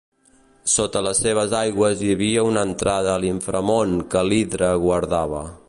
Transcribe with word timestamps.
Sota 0.75 1.01
les 1.07 1.19
seves 1.25 1.53
aigües 1.57 2.01
hi 2.01 2.09
havia 2.13 2.45
una 2.53 2.63
entrada 2.69 3.13
a 3.13 3.21
l'inframón 3.25 3.95
que 4.15 4.25
l'Hidra 4.31 4.73
guardava. 4.89 5.45